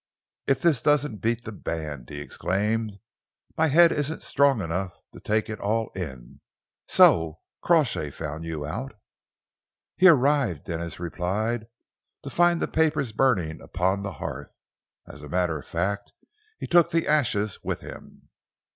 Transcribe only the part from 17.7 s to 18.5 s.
him."